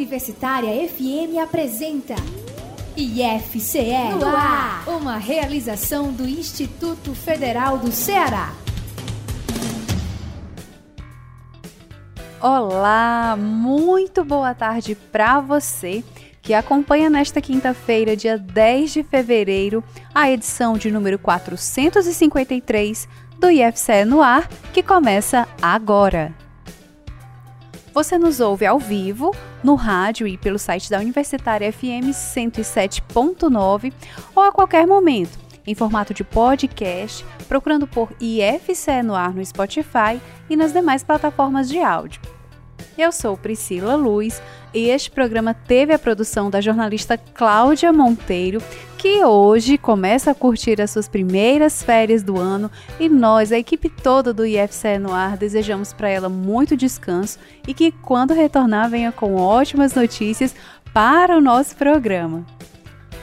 [0.00, 2.14] Universitária FM apresenta
[2.96, 8.50] IFCE no ar, uma realização do Instituto Federal do Ceará.
[12.40, 16.02] Olá, muito boa tarde para você
[16.40, 23.06] que acompanha nesta quinta-feira, dia 10 de fevereiro, a edição de número 453
[23.38, 26.34] do IFCE no ar, que começa agora.
[27.92, 29.34] Você nos ouve ao vivo,
[29.64, 33.92] no rádio e pelo site da Universitária FM 107.9
[34.34, 40.20] ou a qualquer momento, em formato de podcast, procurando por IFCE no ar no Spotify
[40.48, 42.20] e nas demais plataformas de áudio.
[42.96, 44.40] Eu sou Priscila Luz
[44.72, 48.62] e este programa teve a produção da jornalista Cláudia Monteiro,
[49.00, 53.88] que hoje começa a curtir as suas primeiras férias do ano e nós, a equipe
[53.88, 59.10] toda do IFCE no ar, desejamos para ela muito descanso e que quando retornar venha
[59.10, 60.54] com ótimas notícias
[60.92, 62.44] para o nosso programa.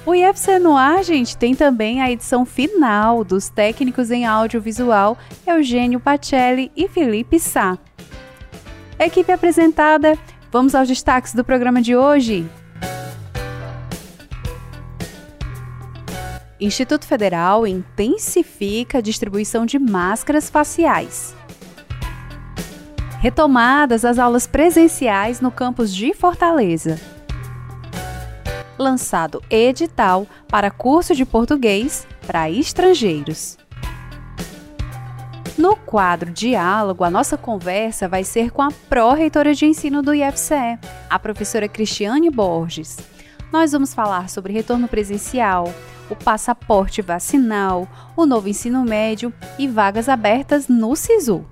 [0.04, 6.00] O IFC no ar, gente, tem também a edição final dos técnicos em audiovisual Eugênio
[6.00, 7.78] Pacelli e Felipe Sá.
[8.98, 10.18] Equipe apresentada
[10.50, 12.50] Vamos aos destaques do programa de hoje.
[16.60, 21.36] Instituto Federal intensifica a distribuição de máscaras faciais.
[23.20, 27.00] Retomadas as aulas presenciais no campus de Fortaleza.
[28.76, 33.58] Lançado edital para curso de português para estrangeiros.
[35.56, 40.80] No quadro Diálogo, a nossa conversa vai ser com a pró-reitora de ensino do IFCE,
[41.08, 42.98] a professora Cristiane Borges.
[43.52, 45.74] Nós vamos falar sobre retorno presencial,
[46.10, 51.46] o passaporte vacinal, o novo ensino médio e vagas abertas no SISU.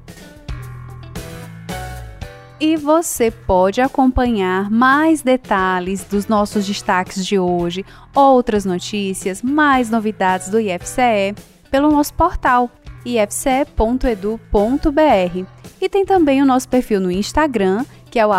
[2.59, 10.49] E você pode acompanhar mais detalhes dos nossos destaques de hoje, outras notícias, mais novidades
[10.49, 11.35] do IFCE
[11.69, 12.71] pelo nosso portal
[13.05, 14.45] ifce.edu.br.
[15.81, 18.31] E tem também o nosso perfil no Instagram, que é o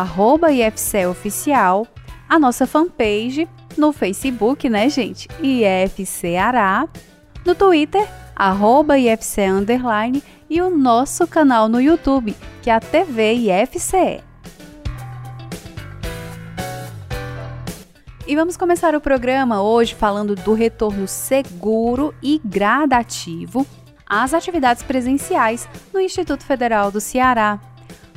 [0.50, 1.86] IFCEoficial,
[2.28, 5.28] a nossa fanpage no Facebook, né, gente?
[5.42, 6.88] IFCará,
[7.44, 13.34] no Twitter, arroba IFCE Underline, e o nosso canal no YouTube, que é a TV
[13.34, 14.22] IFCE.
[18.28, 23.64] E vamos começar o programa hoje falando do retorno seguro e gradativo
[24.04, 27.60] às atividades presenciais no Instituto Federal do Ceará.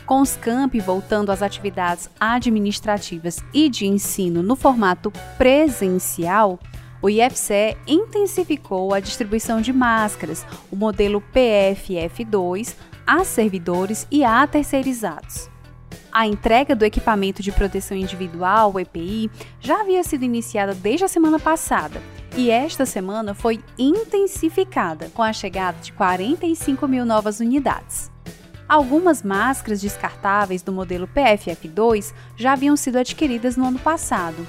[0.09, 6.57] Com os campi voltando às atividades administrativas e de ensino no formato presencial,
[6.99, 12.75] o IFCE intensificou a distribuição de máscaras, o modelo PFF2,
[13.05, 15.47] a servidores e a terceirizados.
[16.11, 21.07] A entrega do equipamento de proteção individual, o EPI, já havia sido iniciada desde a
[21.07, 22.01] semana passada
[22.35, 28.09] e esta semana foi intensificada com a chegada de 45 mil novas unidades.
[28.69, 34.47] Algumas máscaras descartáveis do modelo PFF2 já haviam sido adquiridas no ano passado.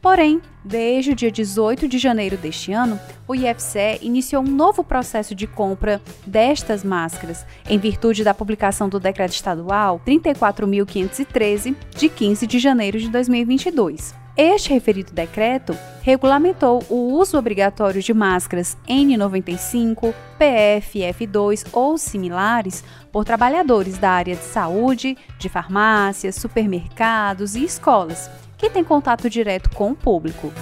[0.00, 5.34] Porém, desde o dia 18 de janeiro deste ano, o IFCE iniciou um novo processo
[5.34, 12.58] de compra destas máscaras, em virtude da publicação do Decreto Estadual 34.513, de 15 de
[12.58, 14.19] janeiro de 2022.
[14.36, 23.98] Este referido decreto regulamentou o uso obrigatório de máscaras N95, PFF2 ou similares por trabalhadores
[23.98, 29.96] da área de saúde, de farmácias, supermercados e escolas, que têm contato direto com o
[29.96, 30.52] público.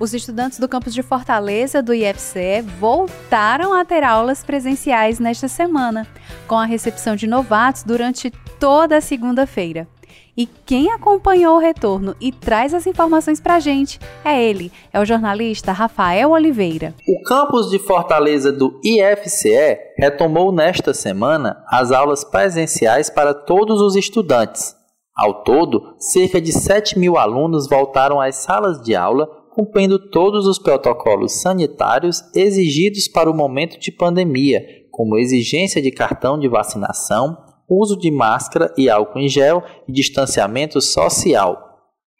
[0.00, 6.06] Os estudantes do campus de Fortaleza do IFCE voltaram a ter aulas presenciais nesta semana,
[6.48, 9.86] com a recepção de novatos durante toda a segunda-feira.
[10.40, 14.98] E quem acompanhou o retorno e traz as informações para a gente é ele, é
[14.98, 16.94] o jornalista Rafael Oliveira.
[17.06, 23.94] O campus de Fortaleza do IFCE retomou nesta semana as aulas presenciais para todos os
[23.96, 24.74] estudantes.
[25.14, 30.58] Ao todo, cerca de 7 mil alunos voltaram às salas de aula, cumprindo todos os
[30.58, 37.96] protocolos sanitários exigidos para o momento de pandemia, como exigência de cartão de vacinação, uso
[37.96, 41.68] de máscara e álcool em gel e distanciamento social.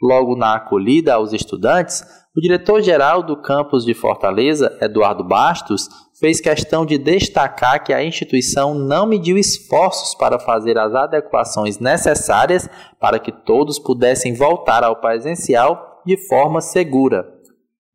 [0.01, 2.03] Logo na acolhida aos estudantes,
[2.35, 5.89] o diretor-geral do campus de Fortaleza, Eduardo Bastos,
[6.19, 12.69] fez questão de destacar que a instituição não mediu esforços para fazer as adequações necessárias
[13.01, 17.27] para que todos pudessem voltar ao presencial de forma segura.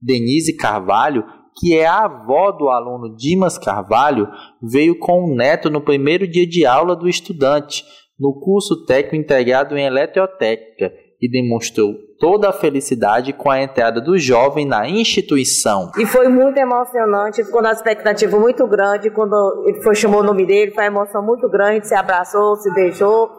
[0.02, 1.24] Denise Carvalho
[1.58, 4.28] que é a avó do aluno Dimas Carvalho,
[4.62, 7.84] veio com o neto no primeiro dia de aula do estudante,
[8.20, 10.92] no curso técnico integrado em eletrotécnica
[11.22, 15.92] e demonstrou toda a felicidade com a entrada do jovem na instituição.
[15.98, 20.46] E foi muito emocionante, ficou uma expectativa muito grande quando ele foi, chamou o nome
[20.46, 23.30] dele, foi uma emoção muito grande, se abraçou, se beijou.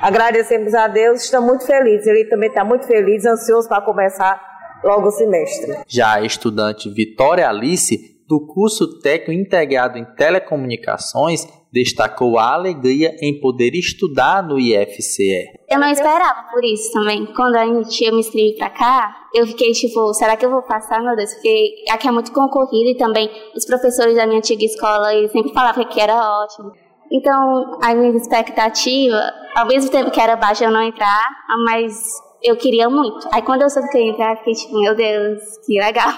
[0.00, 2.06] Agradecemos a Deus, estamos muito felizes.
[2.06, 4.40] Ele também está muito feliz, ansioso para começar
[4.86, 5.78] logo o semestre.
[5.88, 13.38] Já a estudante Vitória Alice do curso técnico integrado em telecomunicações destacou a alegria em
[13.38, 15.44] poder estudar no IFCE.
[15.68, 17.26] Eu não esperava por isso também.
[17.34, 20.62] Quando a gente, eu me inscrevi para cá, eu fiquei tipo, será que eu vou
[20.62, 21.34] passar, meu Deus?
[21.34, 25.52] Porque aqui é muito concorrido e também os professores da minha antiga escola, eles sempre
[25.52, 26.72] falavam que era ótimo.
[27.12, 29.20] Então, a minha expectativa,
[29.54, 31.28] ao mesmo tempo que era baixa eu não entrar,
[31.64, 31.94] mas
[32.42, 33.28] eu queria muito.
[33.32, 36.12] Aí quando eu soube que eu ia entrar, fiquei tipo, meu Deus, que legal.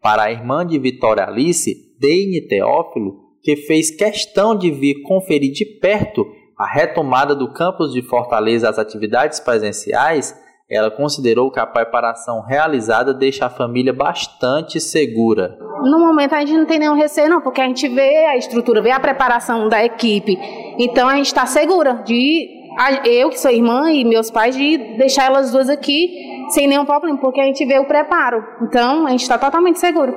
[0.00, 5.64] Para a irmã de Vitória Alice, Deine Teófilo, que fez questão de vir conferir de
[5.64, 6.24] perto
[6.58, 10.34] a retomada do campus de Fortaleza às atividades presenciais,
[10.70, 15.58] ela considerou que a preparação realizada deixa a família bastante segura.
[15.82, 18.80] No momento a gente não tem nenhum receio, não, porque a gente vê a estrutura,
[18.80, 20.38] vê a preparação da equipe.
[20.78, 22.53] Então a gente está segura de
[23.04, 26.08] eu, que sou irmã, e meus pais, de deixar elas duas aqui
[26.50, 28.44] sem nenhum problema, porque a gente vê o preparo.
[28.62, 30.12] Então, a gente está totalmente seguro.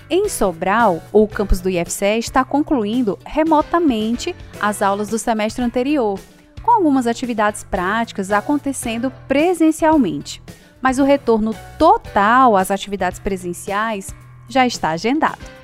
[0.09, 6.17] Em Sobral, o campus do IFCE está concluindo remotamente as aulas do semestre anterior,
[6.63, 10.41] com algumas atividades práticas acontecendo presencialmente.
[10.81, 14.15] Mas o retorno total às atividades presenciais
[14.49, 15.60] já está agendado.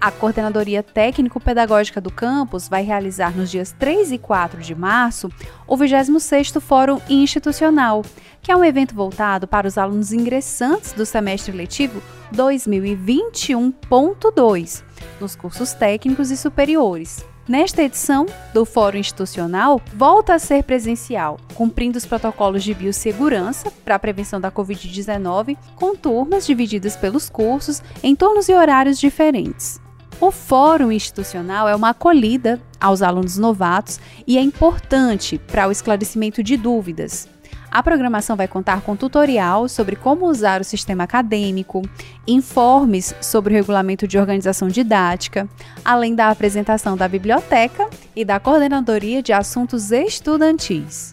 [0.00, 5.30] A Coordenadoria Técnico-Pedagógica do campus vai realizar nos dias 3 e 4 de março
[5.66, 8.02] o 26º Fórum Institucional,
[8.40, 12.02] que é um evento voltado para os alunos ingressantes do semestre letivo
[12.34, 14.82] 2021.2,
[15.20, 17.22] nos cursos técnicos e superiores.
[17.46, 18.24] Nesta edição
[18.54, 24.40] do Fórum Institucional, volta a ser presencial, cumprindo os protocolos de biossegurança para a prevenção
[24.40, 29.78] da Covid-19, com turmas divididas pelos cursos em turnos e horários diferentes.
[30.20, 36.42] O fórum institucional é uma acolhida aos alunos novatos e é importante para o esclarecimento
[36.42, 37.26] de dúvidas.
[37.70, 41.82] A programação vai contar com tutorial sobre como usar o sistema acadêmico,
[42.26, 45.48] informes sobre o regulamento de organização didática,
[45.84, 51.12] além da apresentação da biblioteca e da coordenadoria de assuntos estudantis.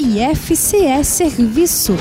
[0.00, 1.96] IFCE Serviço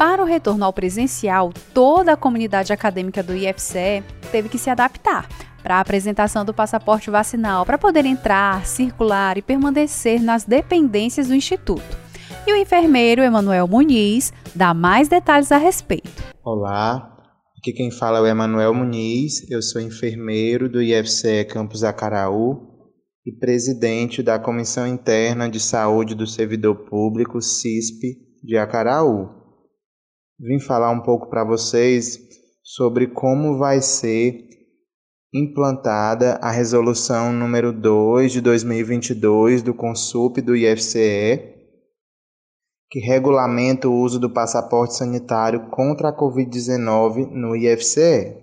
[0.00, 4.02] Para o retorno ao presencial, toda a comunidade acadêmica do IFCE
[4.32, 5.28] teve que se adaptar
[5.62, 11.34] para a apresentação do passaporte vacinal para poder entrar, circular e permanecer nas dependências do
[11.34, 11.98] Instituto.
[12.46, 16.24] E o enfermeiro Emanuel Muniz dá mais detalhes a respeito.
[16.42, 17.14] Olá,
[17.58, 22.56] aqui quem fala é o Emanuel Muniz, eu sou enfermeiro do IFCE Campus Acaraú
[23.26, 29.39] e presidente da Comissão Interna de Saúde do Servidor Público, CISP, de Acaraú
[30.40, 32.18] vim falar um pouco para vocês
[32.62, 34.48] sobre como vai ser
[35.32, 41.56] implantada a resolução número 2 de 2022 do Consup do IFCE,
[42.90, 48.36] que regulamenta o uso do passaporte sanitário contra a COVID-19 no IFCE.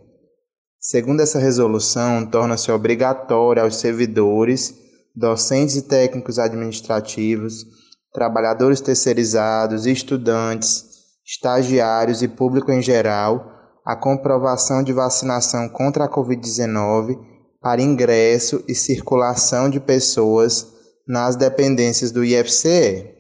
[0.80, 4.74] Segundo essa resolução, torna-se obrigatório aos servidores,
[5.14, 7.66] docentes e técnicos administrativos,
[8.14, 10.87] trabalhadores terceirizados, estudantes,
[11.28, 13.52] estagiários e público em geral
[13.86, 17.18] a comprovação de vacinação contra a Covid-19
[17.62, 20.68] para ingresso e circulação de pessoas
[21.08, 23.14] nas dependências do IFCE.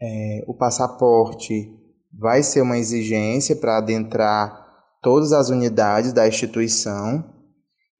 [0.00, 1.68] É, o passaporte
[2.12, 4.66] vai ser uma exigência para adentrar
[5.00, 7.24] todas as unidades da instituição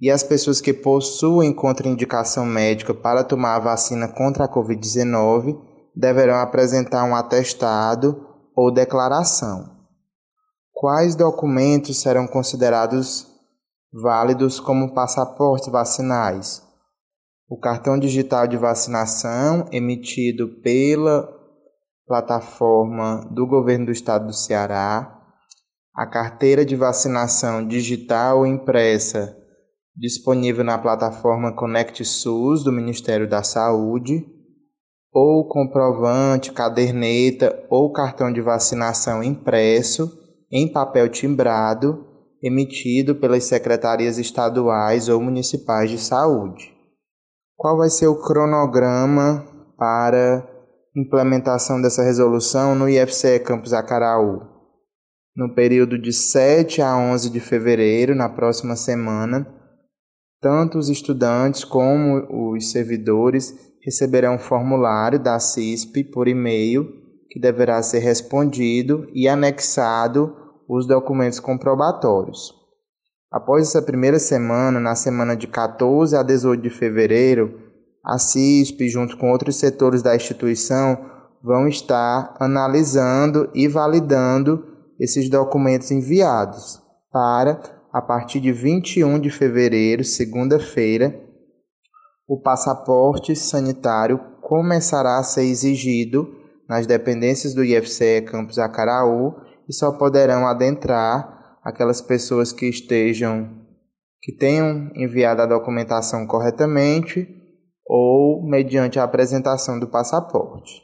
[0.00, 5.60] e as pessoas que possuem contraindicação médica para tomar a vacina contra a Covid-19
[5.94, 9.76] deverão apresentar um atestado ou declaração.
[10.72, 13.26] Quais documentos serão considerados
[13.92, 16.62] válidos como passaportes vacinais?
[17.48, 21.28] O cartão digital de vacinação emitido pela
[22.06, 25.20] plataforma do governo do estado do Ceará,
[25.94, 29.36] a carteira de vacinação digital impressa
[29.94, 34.26] disponível na plataforma Conect SUS do Ministério da Saúde,
[35.12, 40.10] ou comprovante, caderneta ou cartão de vacinação impresso
[40.50, 42.06] em papel timbrado
[42.42, 46.74] emitido pelas secretarias estaduais ou municipais de saúde.
[47.56, 49.46] Qual vai ser o cronograma
[49.78, 50.48] para
[50.96, 54.40] implementação dessa resolução no IFCE Campus Acaraú?
[55.36, 59.46] No período de 7 a 11 de fevereiro, na próxima semana,
[60.40, 67.82] tanto os estudantes como os servidores receberão um formulário da CISP por e-mail que deverá
[67.82, 70.36] ser respondido e anexado
[70.68, 72.54] os documentos comprobatórios.
[73.30, 77.58] Após essa primeira semana, na semana de 14 a 18 de fevereiro,
[78.04, 81.06] a CISP, junto com outros setores da instituição,
[81.42, 84.66] vão estar analisando e validando
[85.00, 87.60] esses documentos enviados para,
[87.92, 91.18] a partir de 21 de fevereiro, segunda-feira,
[92.26, 96.26] o passaporte sanitário começará a ser exigido
[96.68, 99.34] nas dependências do IFCE Campus Acaraú
[99.68, 103.60] e só poderão adentrar aquelas pessoas que estejam
[104.20, 107.28] que tenham enviado a documentação corretamente
[107.84, 110.80] ou mediante a apresentação do passaporte.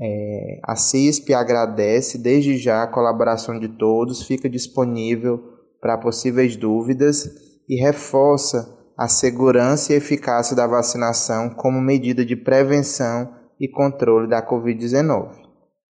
[0.00, 5.38] É, a CISP agradece desde já a colaboração de todos, fica disponível
[5.80, 7.26] para possíveis dúvidas
[7.68, 14.46] e reforça a segurança e eficácia da vacinação como medida de prevenção e controle da
[14.46, 15.30] Covid-19.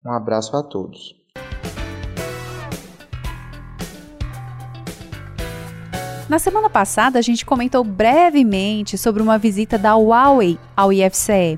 [0.05, 1.15] Um abraço a todos.
[6.29, 11.57] Na semana passada, a gente comentou brevemente sobre uma visita da Huawei ao IFCE,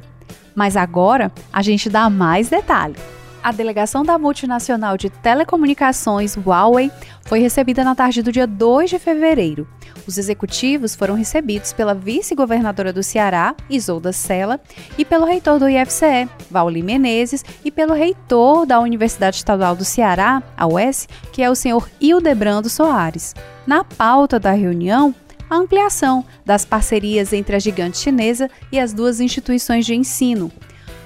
[0.56, 2.96] mas agora a gente dá mais detalhe.
[3.44, 6.90] A delegação da multinacional de telecomunicações Huawei
[7.24, 9.68] foi recebida na tarde do dia 2 de fevereiro.
[10.08, 14.62] Os executivos foram recebidos pela vice-governadora do Ceará, Isolda Sela,
[14.98, 20.42] e pelo reitor do IFCE, Vauli Menezes, e pelo reitor da Universidade Estadual do Ceará,
[20.56, 23.36] a UES, que é o senhor Hildebrando Soares.
[23.68, 25.14] Na pauta da reunião,
[25.50, 30.50] a ampliação das parcerias entre a gigante chinesa e as duas instituições de ensino,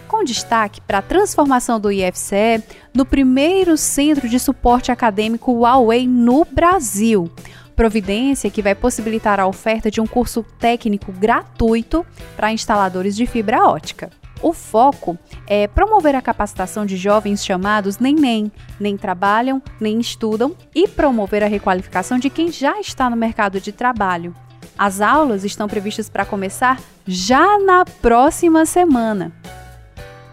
[0.07, 6.45] com destaque para a transformação do IFCE no primeiro centro de suporte acadêmico Huawei no
[6.45, 7.29] Brasil.
[7.75, 13.65] Providência que vai possibilitar a oferta de um curso técnico gratuito para instaladores de fibra
[13.65, 14.09] ótica.
[14.41, 20.55] O foco é promover a capacitação de jovens chamados nem nem, nem trabalham, nem estudam
[20.73, 24.33] e promover a requalificação de quem já está no mercado de trabalho.
[24.77, 29.31] As aulas estão previstas para começar já na próxima semana.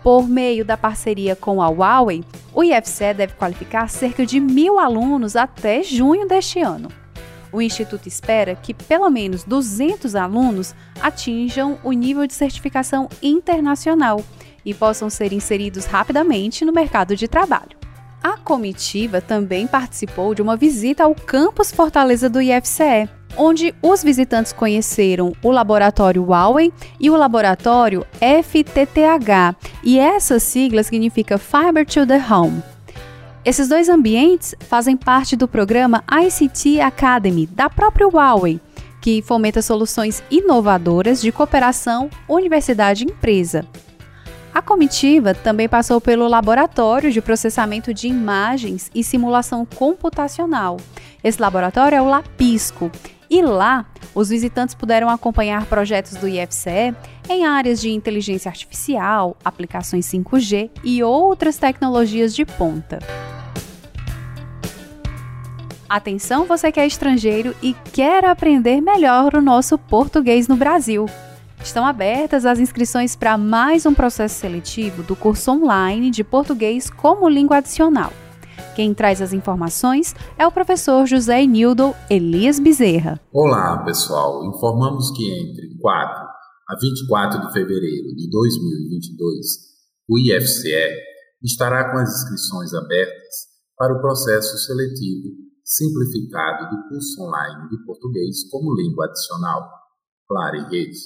[0.04, 2.23] Por meio da parceria com a Huawei,
[2.54, 6.88] o IFCE deve qualificar cerca de mil alunos até junho deste ano
[7.54, 14.20] o Instituto espera que pelo menos 200 alunos atinjam o nível de certificação internacional
[14.64, 17.78] e possam ser inseridos rapidamente no mercado de trabalho.
[18.20, 24.53] A comitiva também participou de uma visita ao campus Fortaleza do IFCE, onde os visitantes
[24.53, 32.23] conheceram o laboratório Huawei e o laboratório FTTH, e essa sigla significa Fiber to the
[32.31, 32.62] Home.
[33.45, 38.59] Esses dois ambientes fazem parte do programa ICT Academy da própria Huawei,
[39.03, 43.67] que fomenta soluções inovadoras de cooperação universidade-empresa.
[44.55, 50.76] A comitiva também passou pelo Laboratório de Processamento de Imagens e Simulação Computacional.
[51.25, 52.91] Esse laboratório é o LAPISCO,
[53.28, 56.95] e lá os visitantes puderam acompanhar projetos do IFCE
[57.28, 62.99] em áreas de inteligência artificial, aplicações 5G e outras tecnologias de ponta.
[65.88, 71.07] Atenção, você que é estrangeiro e quer aprender melhor o nosso português no Brasil.
[71.62, 77.28] Estão abertas as inscrições para mais um processo seletivo do curso online de português como
[77.28, 78.12] língua adicional.
[78.75, 83.20] Quem traz as informações é o professor José Nildo Elias Bezerra.
[83.32, 84.44] Olá, pessoal.
[84.44, 86.25] Informamos que entre 4
[86.68, 89.46] a 24 de fevereiro de 2022,
[90.08, 90.90] o IFCE
[91.42, 93.34] estará com as inscrições abertas
[93.76, 99.68] para o processo seletivo simplificado do curso online de português como língua adicional,
[100.28, 100.99] Clara e Rede.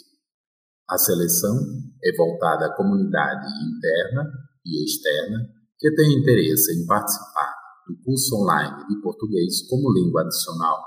[0.90, 1.55] A seleção
[2.02, 4.31] é voltada à comunidade interna
[4.64, 7.55] e externa que tem interesse em participar
[7.87, 10.85] do curso online de português como língua adicional.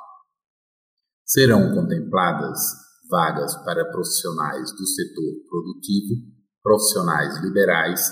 [1.25, 2.59] Serão contempladas
[3.09, 6.15] vagas para profissionais do setor produtivo,
[6.61, 8.09] profissionais liberais,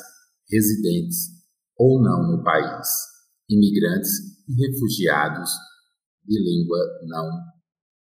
[0.49, 1.39] residentes
[1.77, 2.87] ou não no país
[3.49, 4.11] imigrantes
[4.47, 5.51] e refugiados
[6.25, 7.29] de língua não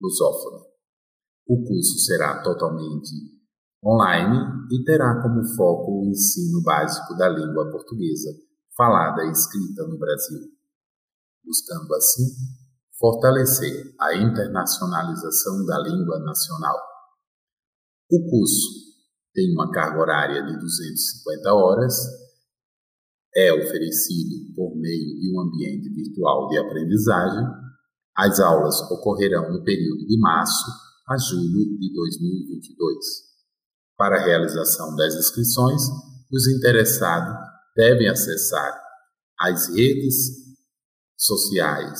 [0.02, 0.66] lusófona.
[1.48, 3.12] O curso será totalmente
[3.84, 8.30] online e terá como foco o ensino básico da língua portuguesa,
[8.80, 10.40] falada e escrita no Brasil,
[11.44, 12.24] buscando assim
[12.98, 16.78] fortalecer a internacionalização da língua nacional.
[18.10, 18.96] O curso
[19.34, 21.94] tem uma carga horária de 250 horas,
[23.36, 27.46] é oferecido por meio de um ambiente virtual de aprendizagem.
[28.18, 30.72] As aulas ocorrerão no período de março
[31.10, 32.98] a julho de 2022.
[33.98, 35.82] Para a realização das inscrições,
[36.32, 38.80] os interessados devem acessar
[39.40, 40.16] as redes
[41.18, 42.00] sociais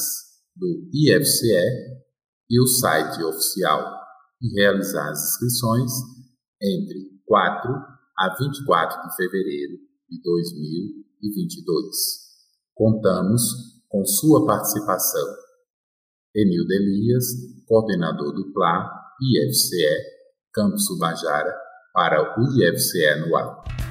[0.56, 2.00] do IFCE
[2.50, 4.00] e o site oficial
[4.42, 5.92] e realizar as inscrições
[6.62, 7.72] entre 4
[8.18, 9.78] a 24 de fevereiro
[10.10, 11.96] de 2022.
[12.74, 13.42] Contamos
[13.88, 15.36] com sua participação.
[16.36, 17.26] Enildo Elias,
[17.68, 19.86] coordenador do PLA IFCE,
[20.54, 21.54] Campus Subajara,
[21.94, 23.89] para o IFCE no ar.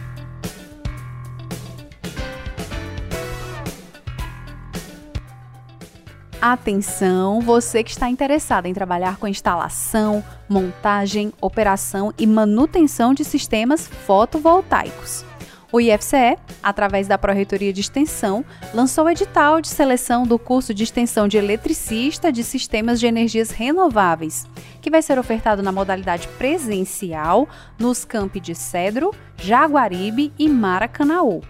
[6.51, 13.87] Atenção, você que está interessado em trabalhar com instalação, montagem, operação e manutenção de sistemas
[13.87, 15.27] fotovoltaicos.
[15.71, 20.85] O IFCE, através da Pró-Reitoria de Extensão, lançou o edital de seleção do curso de
[20.85, 24.47] extensão de eletricista de sistemas de energias renováveis,
[24.81, 27.47] que vai ser ofertado na modalidade presencial
[27.79, 31.43] nos campi de Cedro, Jaguaribe e Maracanaú.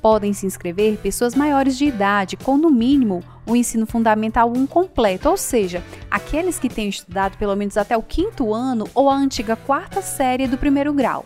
[0.00, 5.28] Podem se inscrever pessoas maiores de idade, com no mínimo o ensino fundamental 1 completo,
[5.28, 9.56] ou seja, aqueles que tenham estudado pelo menos até o quinto ano ou a antiga
[9.56, 11.24] quarta série do primeiro grau.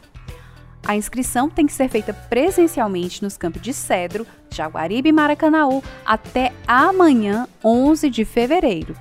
[0.87, 6.53] A inscrição tem que ser feita presencialmente nos campos de Cedro, Jaguaribe e Maracanaú até
[6.67, 8.97] amanhã, 11 de fevereiro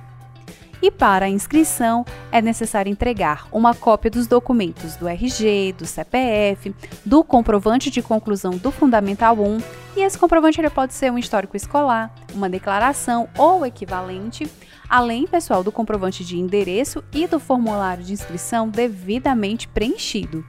[0.82, 6.74] e para a inscrição é necessário entregar uma cópia dos documentos do RG, do CPF,
[7.06, 9.58] do comprovante de conclusão do Fundamental 1
[9.96, 14.50] e esse comprovante ele pode ser um histórico escolar, uma declaração ou equivalente,
[14.88, 20.44] além, pessoal, do comprovante de endereço e do formulário de inscrição devidamente preenchido.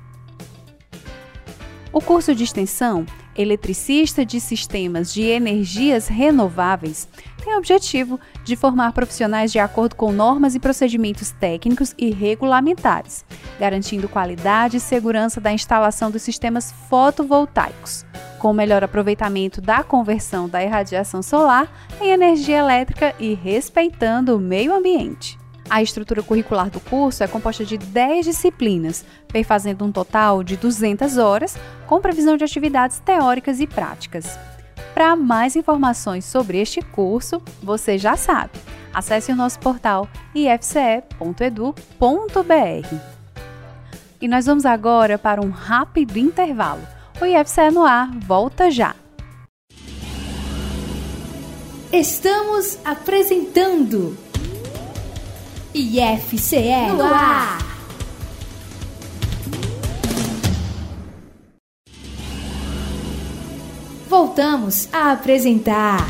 [1.92, 3.06] O curso de extensão
[3.36, 7.08] Eletricista de Sistemas de Energias Renováveis
[7.44, 13.26] tem o objetivo de formar profissionais de acordo com normas e procedimentos técnicos e regulamentares,
[13.60, 18.06] garantindo qualidade e segurança da instalação dos sistemas fotovoltaicos,
[18.40, 21.70] com melhor aproveitamento da conversão da irradiação solar
[22.00, 25.43] em energia elétrica e respeitando o meio ambiente.
[25.70, 31.18] A estrutura curricular do curso é composta de 10 disciplinas, perfazendo um total de 200
[31.18, 34.38] horas, com previsão de atividades teóricas e práticas.
[34.94, 38.52] Para mais informações sobre este curso, você já sabe.
[38.94, 41.04] Acesse o nosso portal ifce.edu.br.
[44.22, 46.82] E nós vamos agora para um rápido intervalo.
[47.20, 48.96] O IFCE no ar volta já.
[51.92, 54.18] Estamos apresentando
[55.76, 57.58] IFCE no ar.
[64.08, 66.08] Voltamos a apresentar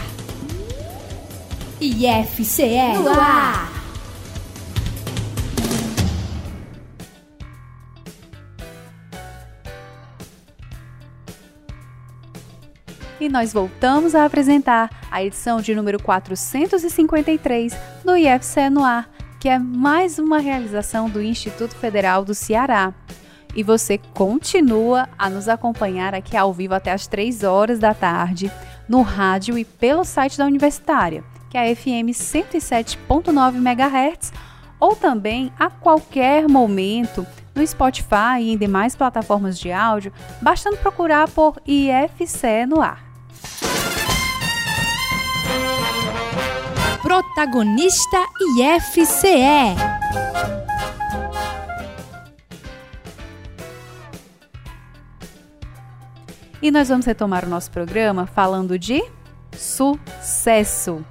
[1.80, 3.71] IFCE no ar.
[13.17, 17.73] E nós voltamos a apresentar a edição de número 453
[18.04, 19.08] do IFCE no ar,
[19.43, 22.93] que é mais uma realização do Instituto Federal do Ceará.
[23.53, 28.49] E você continua a nos acompanhar aqui ao vivo até as 3 horas da tarde,
[28.88, 34.32] no rádio e pelo site da Universitária, que é a FM 107.9 MHz,
[34.79, 41.29] ou também a qualquer momento no Spotify e em demais plataformas de áudio, bastando procurar
[41.29, 43.12] por IFC no ar.
[47.13, 48.17] Protagonista
[48.58, 49.76] IFCE.
[56.60, 59.04] E nós vamos retomar o nosso programa falando de
[59.56, 61.06] sucesso.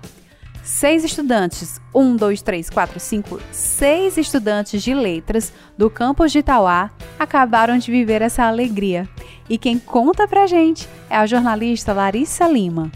[0.64, 6.90] Seis estudantes, um, dois, três, quatro, cinco, seis estudantes de letras do campus de Itauá
[7.16, 9.08] acabaram de viver essa alegria.
[9.48, 12.90] E quem conta pra gente é a jornalista Larissa Lima.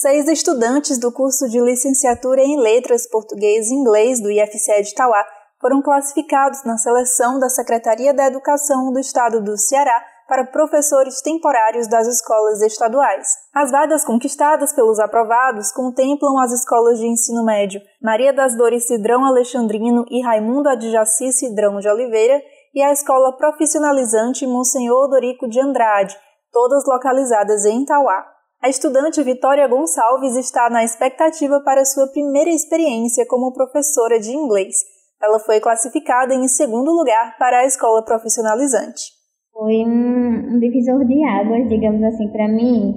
[0.00, 5.26] Seis estudantes do curso de licenciatura em Letras Português e Inglês do IFCE de Itauá
[5.60, 11.88] foram classificados na seleção da Secretaria da Educação do Estado do Ceará para professores temporários
[11.88, 13.26] das escolas estaduais.
[13.52, 19.24] As vagas conquistadas pelos aprovados contemplam as escolas de ensino médio Maria das Dores Cidrão
[19.24, 22.40] Alexandrino e Raimundo Adjaci Cidrão de Oliveira
[22.72, 26.16] e a Escola Profissionalizante Monsenhor Dorico de Andrade,
[26.52, 28.37] todas localizadas em Itauá.
[28.60, 34.74] A estudante Vitória Gonçalves está na expectativa para sua primeira experiência como professora de inglês.
[35.22, 39.12] Ela foi classificada em segundo lugar para a escola profissionalizante.
[39.52, 42.94] Foi um, divisor de águas, digamos assim, para mim,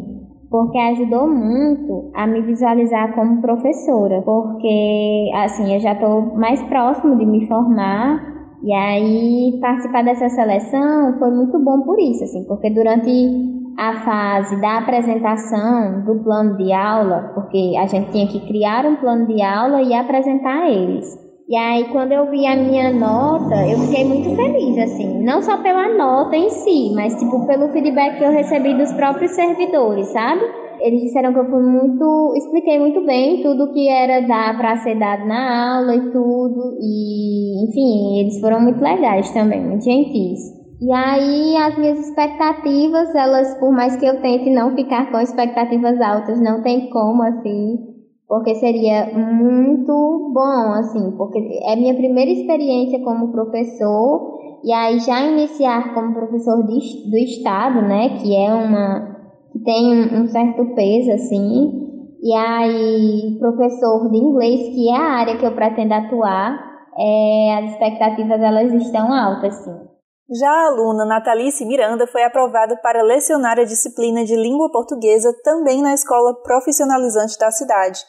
[0.50, 7.16] porque ajudou muito a me visualizar como professora, porque assim eu já estou mais próximo
[7.20, 8.20] de me formar
[8.64, 14.60] e aí participar dessa seleção foi muito bom por isso, assim, porque durante a fase
[14.62, 19.42] da apresentação do plano de aula, porque a gente tinha que criar um plano de
[19.42, 21.20] aula e apresentar eles.
[21.52, 25.22] E aí, quando eu vi a minha nota, eu fiquei muito feliz, assim.
[25.22, 29.32] Não só pela nota em si, mas, tipo, pelo feedback que eu recebi dos próprios
[29.32, 30.42] servidores, sabe?
[30.80, 32.34] Eles disseram que eu fui muito.
[32.38, 36.78] Expliquei muito bem tudo que era dar para ser dado na aula e tudo.
[36.80, 40.61] E, enfim, eles foram muito legais também, muito gentis.
[40.82, 46.02] E aí, as minhas expectativas, elas, por mais que eu tente não ficar com expectativas
[46.02, 47.92] altas, não tem como, assim
[48.32, 55.22] porque seria muito bom, assim, porque é minha primeira experiência como professor, e aí já
[55.28, 59.18] iniciar como professor de, do Estado, né, que é uma,
[59.52, 65.36] que tem um, certo peso, assim, e aí professor de inglês, que é a área
[65.36, 66.58] que eu pretendo atuar,
[66.98, 69.91] é, as expectativas elas estão altas, sim.
[70.34, 75.82] Já a aluna Natalice Miranda foi aprovada para lecionar a disciplina de língua portuguesa também
[75.82, 78.00] na escola profissionalizante da cidade.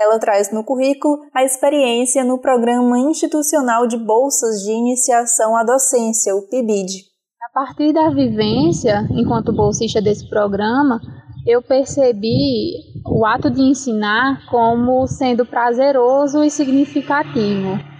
[0.00, 6.36] Ela traz no currículo a experiência no Programa Institucional de Bolsas de Iniciação à Docência,
[6.36, 7.02] o PIBID.
[7.42, 11.00] A partir da vivência, enquanto bolsista desse programa,
[11.44, 17.91] eu percebi o ato de ensinar como sendo prazeroso e significativo.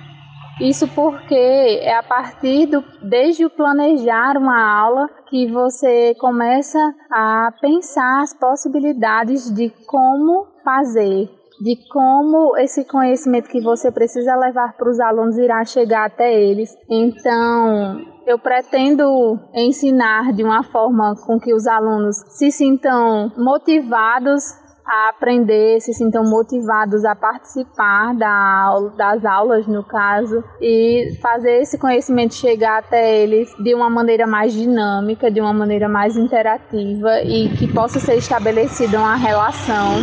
[0.63, 6.79] Isso porque é a partir do desde o planejar uma aula que você começa
[7.11, 11.29] a pensar as possibilidades de como fazer,
[11.61, 16.73] de como esse conhecimento que você precisa levar para os alunos irá chegar até eles.
[16.89, 25.09] Então, eu pretendo ensinar de uma forma com que os alunos se sintam motivados a
[25.09, 32.35] aprender, se sintam motivados a participar da das aulas, no caso, e fazer esse conhecimento
[32.35, 37.73] chegar até eles de uma maneira mais dinâmica, de uma maneira mais interativa e que
[37.73, 40.01] possa ser estabelecida uma relação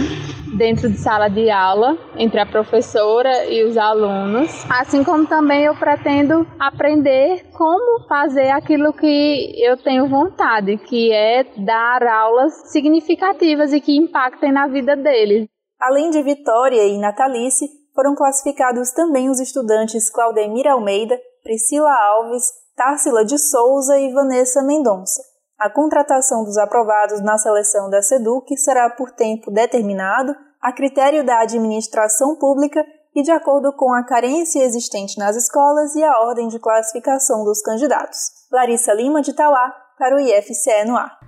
[0.57, 5.75] dentro de sala de aula entre a professora e os alunos, assim como também eu
[5.75, 13.81] pretendo aprender como fazer aquilo que eu tenho vontade, que é dar aulas significativas e
[13.81, 15.47] que impactem na vida deles.
[15.79, 22.43] Além de Vitória e Natalice, foram classificados também os estudantes Claudemir Almeida, Priscila Alves,
[22.75, 25.21] Társila de Souza e Vanessa Mendonça.
[25.59, 31.41] A contratação dos aprovados na seleção da SEDUC será por tempo determinado, a critério da
[31.41, 32.81] administração pública
[33.13, 37.61] e de acordo com a carência existente nas escolas e a ordem de classificação dos
[37.61, 38.19] candidatos.
[38.49, 41.19] Larissa Lima de Tauá, para o IFCE no ar.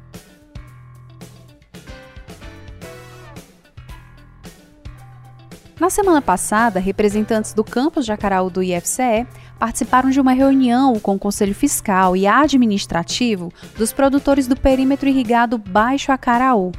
[5.77, 9.27] Na semana passada, representantes do campus Jacaraú do IFCE
[9.61, 15.55] participaram de uma reunião com o Conselho Fiscal e Administrativo dos produtores do perímetro irrigado
[15.55, 16.71] Baixo Acaraú.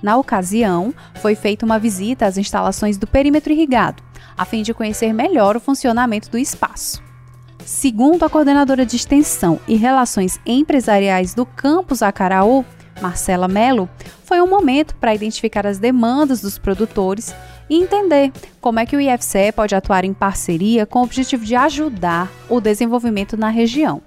[0.00, 4.00] Na ocasião, foi feita uma visita às instalações do perímetro irrigado,
[4.38, 7.02] a fim de conhecer melhor o funcionamento do espaço.
[7.66, 12.64] Segundo a coordenadora de extensão e relações empresariais do campus Acaraú,
[13.00, 13.88] Marcela Mello,
[14.24, 17.34] foi um momento para identificar as demandas dos produtores
[17.68, 21.54] e entender como é que o IFCE pode atuar em parceria com o objetivo de
[21.54, 24.02] ajudar o desenvolvimento na região.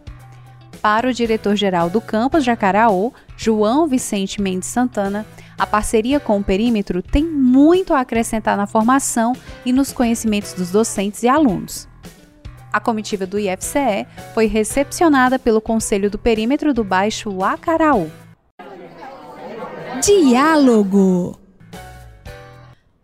[0.82, 5.26] Para o diretor-geral do campus Jacaraú, João Vicente Mendes Santana,
[5.58, 9.34] a parceria com o perímetro tem muito a acrescentar na formação
[9.66, 11.88] e nos conhecimentos dos docentes e alunos.
[12.72, 18.12] A comitiva do IFCE foi recepcionada pelo Conselho do Perímetro do Baixo Acaraú.
[20.06, 21.40] Diálogo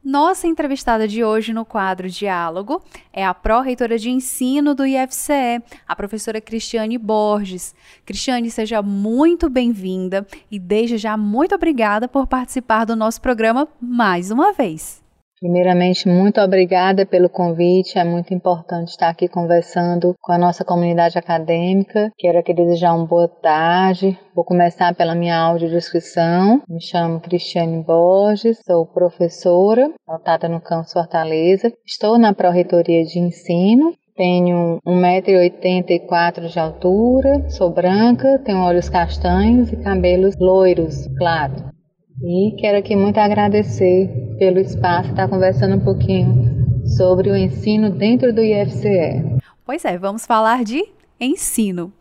[0.03, 2.83] nossa entrevistada de hoje no quadro Diálogo
[3.13, 7.73] é a pró-reitora de ensino do IFCE, a professora Cristiane Borges.
[8.05, 14.29] Cristiane, seja muito bem-vinda e desde já muito obrigada por participar do nosso programa mais
[14.29, 14.98] uma vez.
[15.39, 17.97] Primeiramente, muito obrigada pelo convite.
[17.97, 22.12] É muito importante estar aqui conversando com a nossa comunidade acadêmica.
[22.17, 24.19] Quero aqui desejar uma boa tarde.
[24.36, 26.62] Vou começar pela minha audiodescrição.
[26.67, 31.71] Me chamo Cristiane Borges, sou professora, lotada no campus Fortaleza.
[31.86, 39.78] Estou na Pró-Reitoria de Ensino tenho 1,84m de altura, sou branca, tenho olhos castanhos e
[39.78, 41.78] cabelos loiros, claro.
[42.21, 48.34] E quero aqui muito agradecer pelo espaço, estar conversando um pouquinho sobre o ensino dentro
[48.34, 49.39] do IFCE.
[49.65, 50.84] Pois é, vamos falar de
[51.19, 51.93] ensino.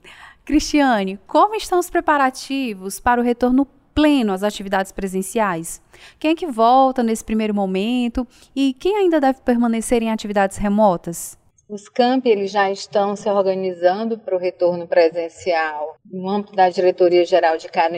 [0.45, 5.81] Cristiane, como estão os preparativos para o retorno pleno às atividades presenciais?
[6.19, 8.27] Quem é que volta nesse primeiro momento
[8.57, 11.39] e quem ainda deve permanecer em atividades remotas?
[11.69, 17.25] Os campi eles já estão se organizando para o retorno presencial no âmbito da Diretoria
[17.25, 17.97] Geral de Cada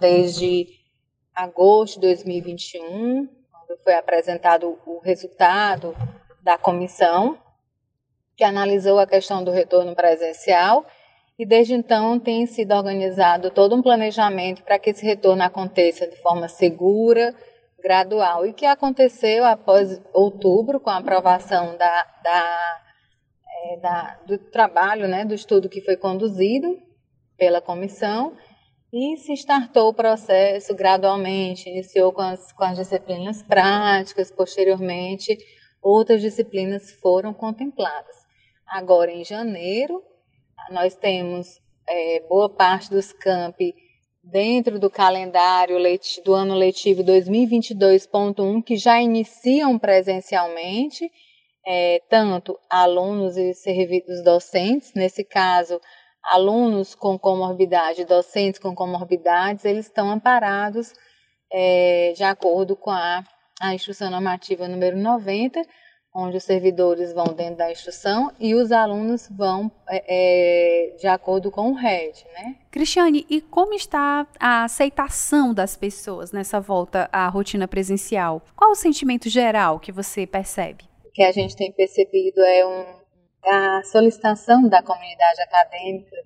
[0.00, 0.66] desde
[1.36, 5.94] agosto de 2021, quando foi apresentado o resultado
[6.42, 7.38] da comissão
[8.34, 10.86] que analisou a questão do retorno presencial
[11.38, 16.16] e desde então tem sido organizado todo um planejamento para que esse retorno aconteça de
[16.22, 17.34] forma segura,
[17.82, 22.82] gradual e que aconteceu após outubro com a aprovação da, da
[23.64, 26.78] é, da, do trabalho, né, do estudo que foi conduzido
[27.36, 28.36] pela comissão
[28.98, 35.36] e se startou o processo gradualmente, iniciou com as, com as disciplinas práticas, posteriormente
[35.82, 38.16] outras disciplinas foram contempladas.
[38.66, 40.02] Agora, em janeiro,
[40.70, 43.74] nós temos é, boa parte dos campi
[44.24, 45.76] dentro do calendário
[46.24, 51.12] do ano letivo 2022.1 que já iniciam presencialmente
[51.66, 55.78] é, tanto alunos e serviços docentes, nesse caso,
[56.32, 60.92] alunos com comorbidade, docentes com comorbidades, eles estão amparados
[61.52, 63.22] é, de acordo com a,
[63.60, 65.62] a instrução normativa número 90,
[66.14, 71.50] onde os servidores vão dentro da instrução e os alunos vão é, é de acordo
[71.50, 72.56] com o RED, né?
[72.70, 78.42] Cristiane, e como está a aceitação das pessoas nessa volta à rotina presencial?
[78.56, 80.84] Qual o sentimento geral que você percebe?
[81.16, 82.84] que a gente tem percebido é um,
[83.46, 86.16] a solicitação da comunidade acadêmica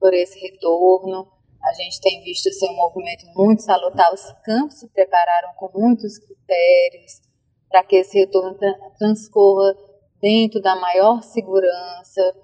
[0.00, 1.28] por esse retorno.
[1.62, 4.12] A gente tem visto ser um movimento muito salutar.
[4.12, 7.20] Os campos se prepararam com muitos critérios
[7.68, 8.56] para que esse retorno
[8.98, 9.74] transcorra
[10.22, 12.34] dentro da maior segurança,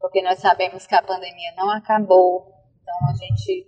[0.00, 2.52] porque nós sabemos que a pandemia não acabou.
[2.80, 3.66] Então a gente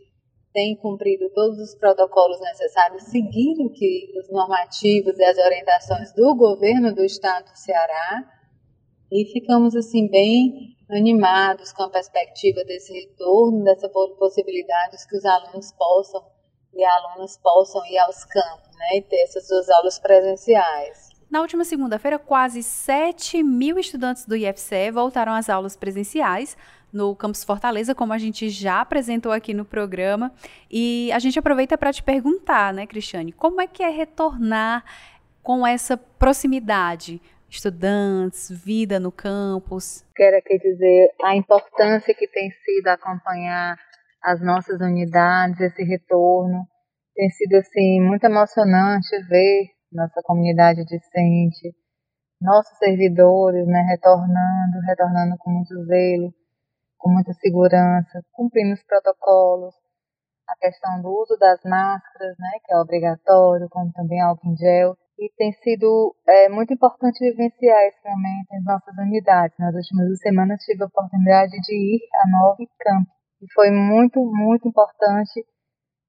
[0.53, 6.95] tem cumprido todos os protocolos necessários, seguindo que os normativos e as orientações do governo
[6.95, 8.40] do estado do Ceará
[9.11, 15.73] e ficamos assim bem animados com a perspectiva desse retorno, dessa possibilidade que os alunos
[15.73, 16.23] possam
[16.73, 21.11] e alunas possam ir aos campos, né, e ter essas suas aulas presenciais.
[21.29, 26.57] Na última segunda-feira, quase 7 mil estudantes do IFCE voltaram às aulas presenciais,
[26.93, 30.33] no Campus Fortaleza, como a gente já apresentou aqui no programa.
[30.71, 34.85] E a gente aproveita para te perguntar, né, Cristiane, como é que é retornar
[35.43, 37.23] com essa proximidade?
[37.51, 40.07] Estudantes, vida no campus.
[40.15, 43.77] Quero aqui dizer a importância que tem sido acompanhar
[44.23, 46.65] as nossas unidades, esse retorno.
[47.15, 51.75] Tem sido assim muito emocionante ver nossa comunidade discente,
[52.41, 56.33] nossos servidores, né, retornando, retornando com muito zelo,
[56.97, 59.75] com muita segurança, cumprindo os protocolos,
[60.49, 64.97] a questão do uso das máscaras, né, que é obrigatório, como também álcool em gel.
[65.21, 69.55] E tem sido é, muito importante vivenciar esse momento em nossas unidades.
[69.59, 73.07] Nas últimas duas semanas tive a oportunidade de ir a Nove Camp.
[73.43, 75.45] E foi muito, muito importante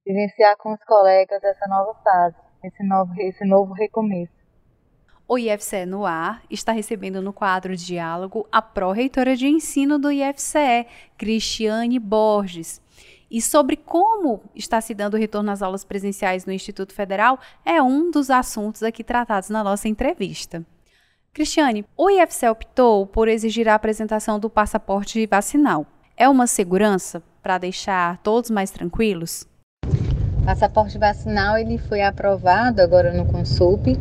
[0.06, 4.34] vivenciar com os colegas essa nova fase, esse novo, esse novo recomeço.
[5.28, 10.88] O IFCE no ar está recebendo no quadro Diálogo a pró-reitora de ensino do IFCE,
[11.18, 12.82] Cristiane Borges.
[13.32, 17.82] E sobre como está se dando o retorno às aulas presenciais no Instituto Federal é
[17.82, 20.66] um dos assuntos aqui tratados na nossa entrevista.
[21.32, 25.86] Cristiane, o IFCE optou por exigir a apresentação do passaporte vacinal.
[26.18, 29.48] É uma segurança para deixar todos mais tranquilos?
[30.44, 33.98] Passaporte vacinal ele foi aprovado agora no Consup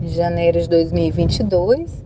[0.00, 2.04] de janeiro de 2022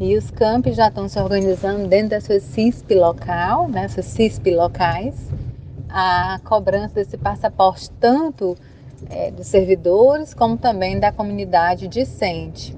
[0.00, 5.14] e os campos já estão se organizando dentro da sua CISP local, né, CISP locais,
[5.92, 8.56] a cobrança desse passaporte tanto
[9.08, 12.76] é, dos servidores como também da comunidade discente.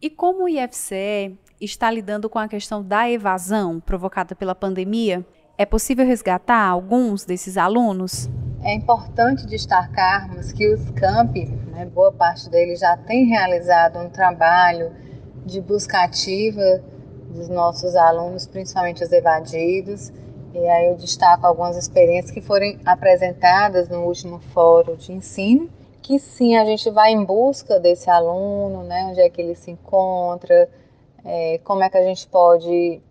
[0.00, 5.24] E como o IFCE está lidando com a questão da evasão provocada pela pandemia,
[5.56, 8.28] é possível resgatar alguns desses alunos?
[8.62, 14.92] É importante destacarmos que os campi né, boa parte deles já tem realizado um trabalho
[15.44, 16.82] de busca ativa
[17.28, 20.12] dos nossos alunos, principalmente os evadidos.
[20.54, 25.68] E aí eu destaco algumas experiências que foram apresentadas no último fórum de ensino,
[26.00, 29.72] que sim, a gente vai em busca desse aluno, né, onde é que ele se
[29.72, 30.68] encontra,
[31.24, 33.02] é, como é que a gente pode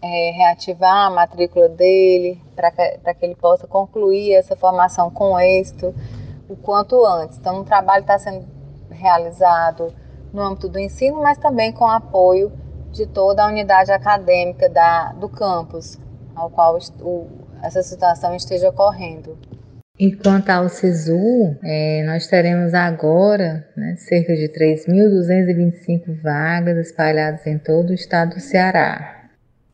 [0.00, 5.92] é, reativar a matrícula dele para que, que ele possa concluir essa formação com êxito
[6.48, 7.38] o quanto antes.
[7.38, 8.46] Então, o trabalho está sendo
[8.90, 9.92] realizado
[10.32, 12.52] no âmbito do ensino, mas também com apoio
[12.92, 15.98] de toda a unidade acadêmica da, do campus,
[16.34, 17.26] ao qual o,
[17.62, 19.38] essa situação esteja ocorrendo.
[19.98, 27.58] E quanto ao SISU, é, nós teremos agora né, cerca de 3.225 vagas espalhadas em
[27.58, 29.28] todo o estado do Ceará.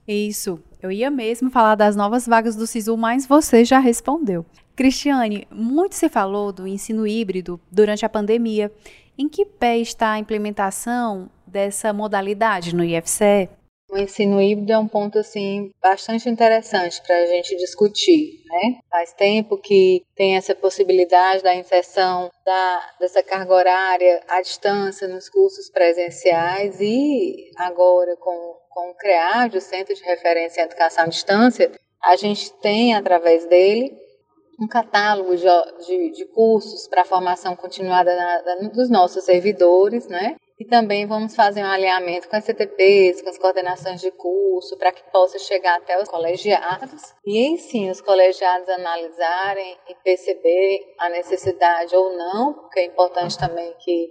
[0.06, 4.44] Isso, eu ia mesmo falar das novas vagas do SISU, mas você já respondeu.
[4.76, 8.70] Cristiane, muito se falou do ensino híbrido durante a pandemia.
[9.16, 13.48] Em que pé está a implementação dessa modalidade no IFCE?
[13.90, 18.80] O ensino híbrido é um ponto assim bastante interessante para a gente discutir, né?
[18.90, 25.30] Faz tempo que tem essa possibilidade da inserção da, dessa carga horária à distância nos
[25.30, 31.06] cursos presenciais e agora com, com o CREAD, o Centro de Referência em Educação à
[31.08, 31.72] Distância,
[32.02, 33.96] a gente tem através dele
[34.60, 35.46] um catálogo de,
[35.86, 40.36] de, de cursos para formação continuada na, dos nossos servidores, né?
[40.58, 44.90] E também vamos fazer um alinhamento com as CTPs, com as coordenações de curso, para
[44.90, 47.14] que possa chegar até os colegiados.
[47.24, 53.38] E aí sim, os colegiados analisarem e perceber a necessidade ou não, porque é importante
[53.38, 54.10] também que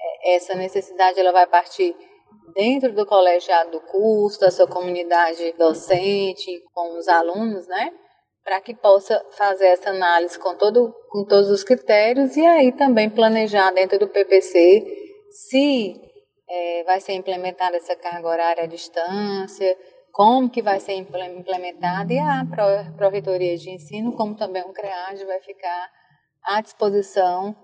[0.00, 1.94] é, essa necessidade ela vai partir
[2.54, 7.92] dentro do colegiado do curso, da sua comunidade docente, com os alunos, né?
[8.42, 13.10] Para que possa fazer essa análise com, todo, com todos os critérios e aí também
[13.10, 15.01] planejar dentro do PPC
[15.32, 16.00] se
[16.48, 19.76] é, vai ser implementada essa carga horária à distância,
[20.12, 22.46] como que vai ser implementada e a
[22.96, 25.90] Pró-Reitoria de Ensino, como também o CREAD, vai ficar
[26.44, 27.56] à disposição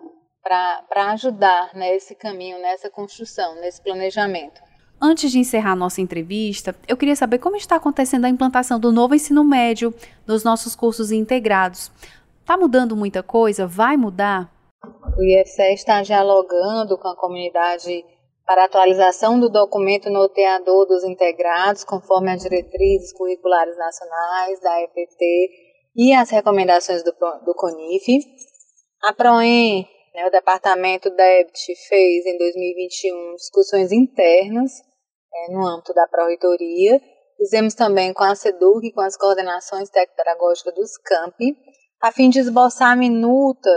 [0.43, 4.63] para ajudar nesse caminho, nessa construção, nesse planejamento.
[5.01, 9.15] Antes de encerrar nossa entrevista, eu queria saber como está acontecendo a implantação do novo
[9.15, 9.95] ensino médio
[10.27, 11.93] nos nossos cursos integrados.
[12.41, 13.67] Está mudando muita coisa?
[13.67, 14.51] Vai mudar?
[14.85, 18.05] O IFCE está dialogando com a comunidade
[18.47, 25.51] para atualização do documento noteador dos integrados, conforme as diretrizes curriculares nacionais da EPT
[25.97, 27.13] e as recomendações do,
[27.45, 28.21] do CONIF.
[29.03, 34.73] A PROEM, né, o Departamento DEBT, fez em 2021 discussões internas
[35.35, 37.01] é, no âmbito da Pró-Reitoria.
[37.37, 41.57] Fizemos também com a SEDUC e com as coordenações técnico-pedagógicas dos CAMP,
[42.01, 43.69] a fim de esboçar a minuta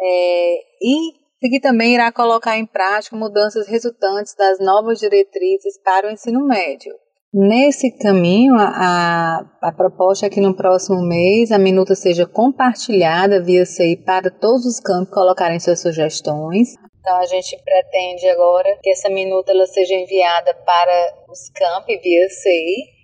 [0.00, 6.10] é, e que também irá colocar em prática mudanças resultantes das novas diretrizes para o
[6.10, 6.94] ensino médio.
[7.32, 13.64] Nesse caminho, a, a proposta é que no próximo mês a minuta seja compartilhada via
[13.64, 16.74] CI para todos os campos colocarem suas sugestões.
[16.98, 22.28] Então a gente pretende agora que essa minuta ela seja enviada para os campos via
[22.28, 22.99] CI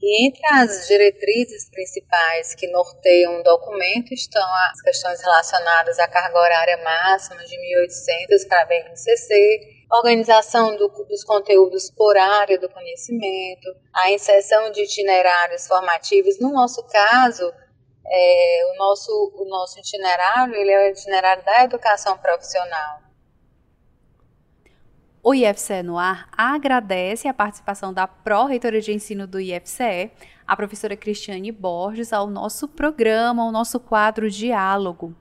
[0.00, 6.38] e entre as diretrizes principais que norteiam o documento estão as questões relacionadas à carga
[6.38, 13.74] horária máxima de 1.800 para a BNCC, organização do, dos conteúdos por área do conhecimento,
[13.92, 16.38] a inserção de itinerários formativos.
[16.38, 17.52] No nosso caso,
[18.06, 23.07] é, o, nosso, o nosso itinerário ele é o itinerário da educação profissional.
[25.30, 30.10] O IFCE no ar agradece a participação da Pró-Reitoria de Ensino do IFCE,
[30.46, 35.14] a professora Cristiane Borges, ao nosso programa, ao nosso quadro Diálogo.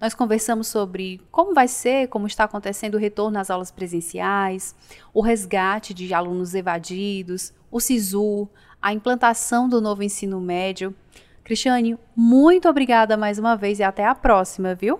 [0.00, 4.74] Nós conversamos sobre como vai ser, como está acontecendo o retorno às aulas presenciais,
[5.12, 8.48] o resgate de alunos evadidos, o SISU,
[8.80, 10.94] a implantação do novo ensino médio.
[11.44, 14.98] Cristiane, muito obrigada mais uma vez e até a próxima, viu?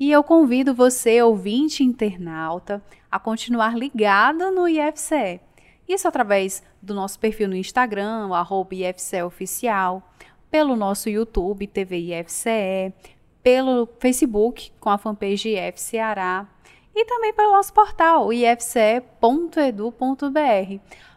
[0.00, 5.42] E eu convido você, ouvinte internauta, a continuar ligada no IFCE.
[5.86, 10.02] Isso através do nosso perfil no Instagram, o arroba IFCE Oficial,
[10.50, 12.94] pelo nosso YouTube, TV IFCE,
[13.42, 16.48] pelo Facebook, com a fanpage IF Ceará,
[16.94, 19.10] e também pelo nosso portal, ifce.edu.br.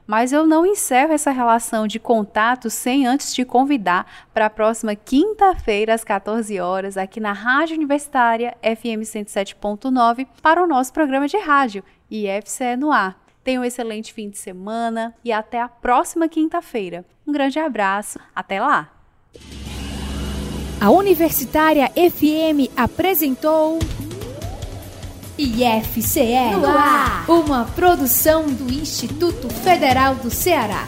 [0.06, 4.96] Mas eu não encerro essa relação de contato sem antes te convidar para a próxima
[4.96, 11.38] quinta-feira, às 14 horas, aqui na Rádio Universitária FM 107.9, para o nosso programa de
[11.38, 13.18] rádio IFCE no ar.
[13.44, 17.06] Tenha um excelente fim de semana e até a próxima quinta-feira.
[17.28, 18.90] Um grande abraço, até lá!
[20.80, 23.80] A Universitária FM apresentou
[25.44, 30.88] IFCE no ar, uma produção do Instituto Federal do Ceará.